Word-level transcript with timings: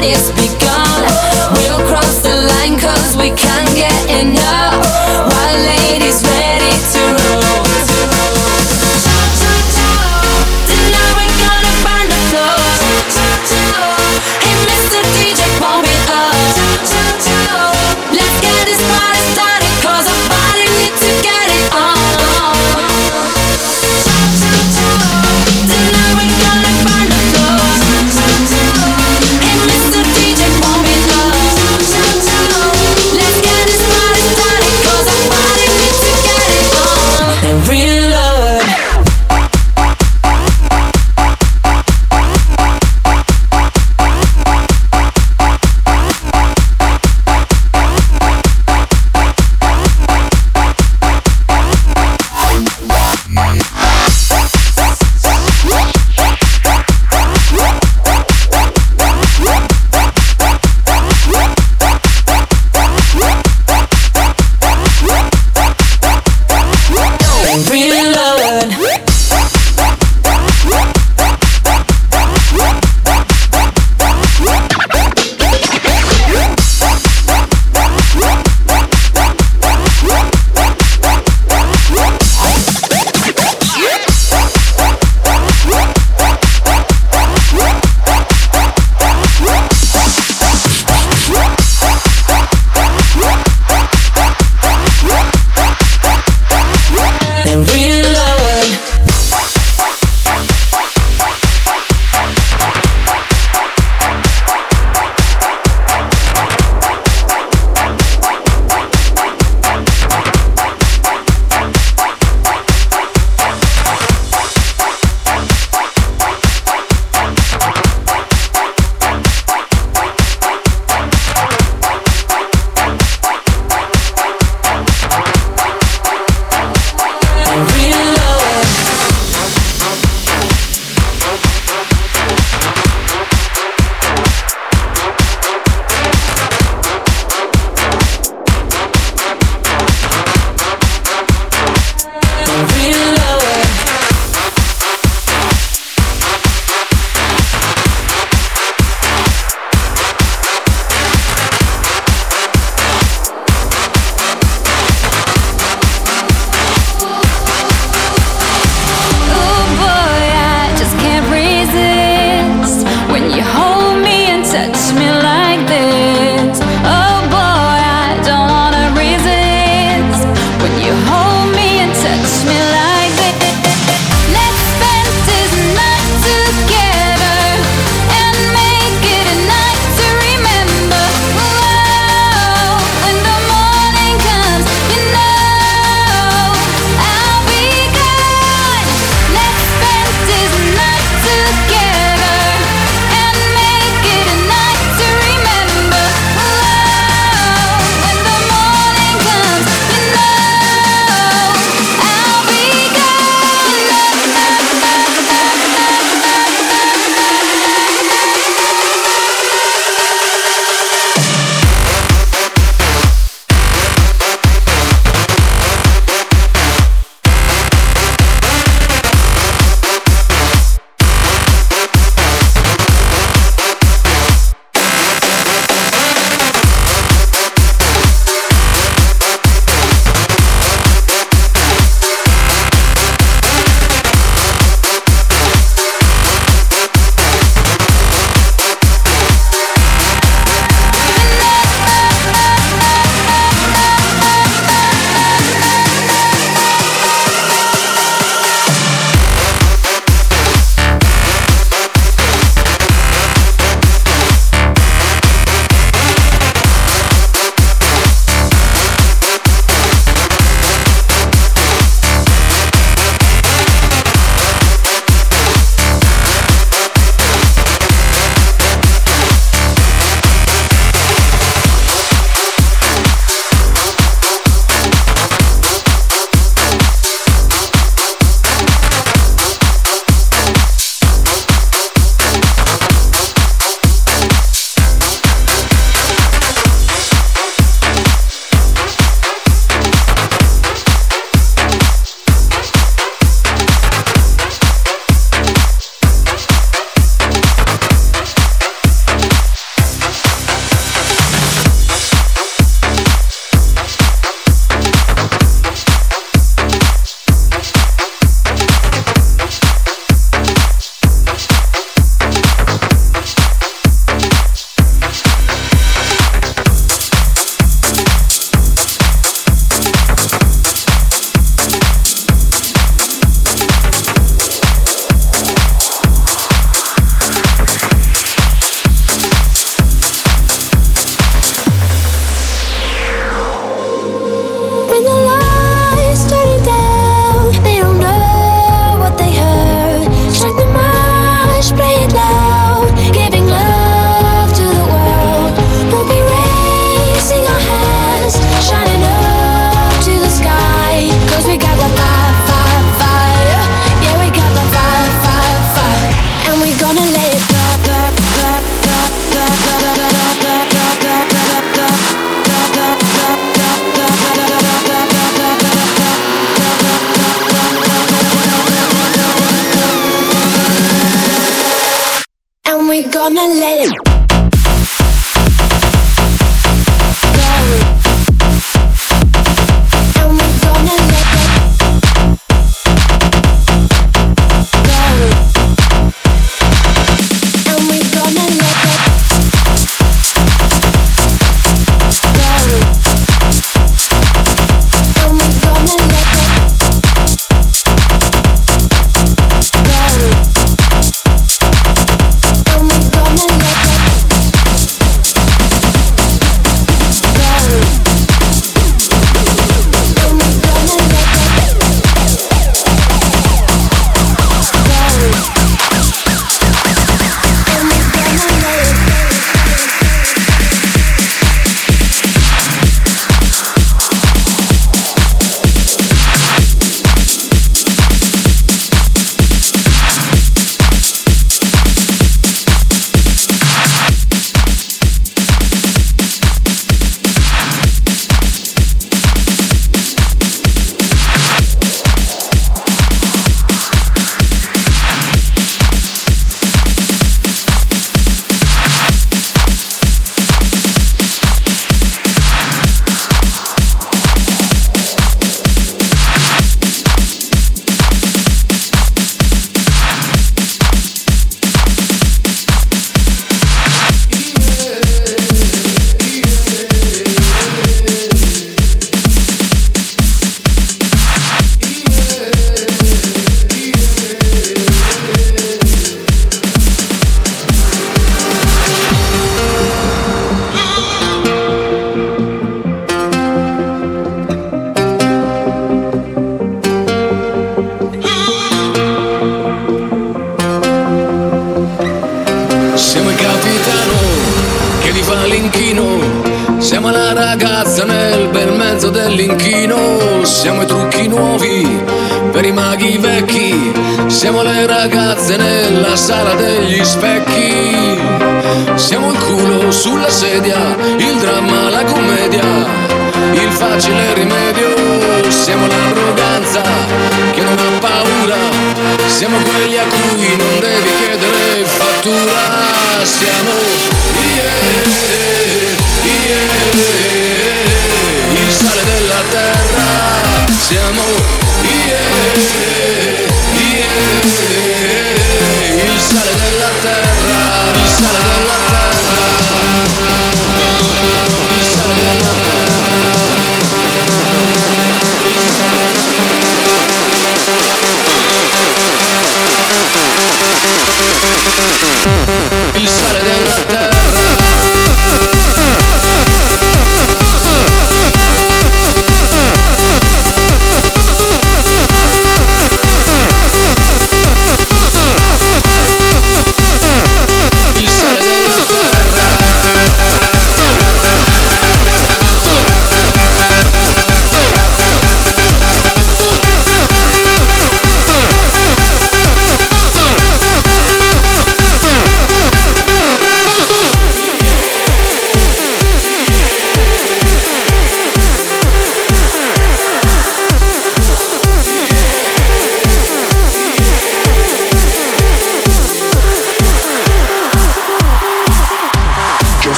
body's 0.00 0.47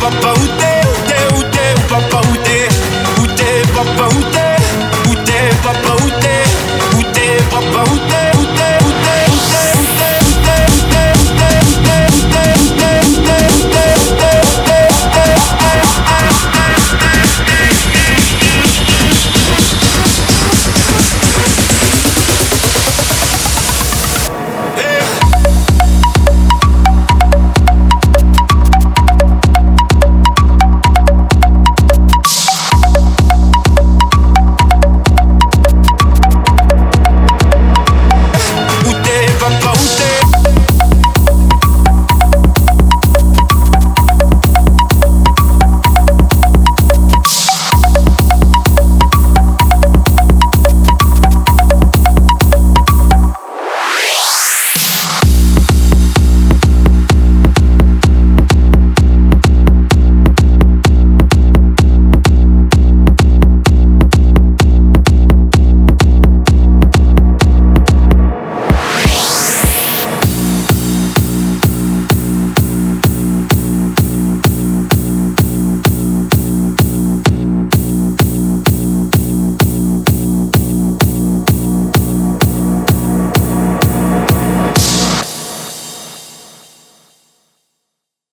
papa, 0.00 0.32
où 0.40 0.46
t'es. 0.58 0.69